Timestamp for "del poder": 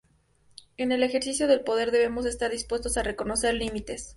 1.47-1.91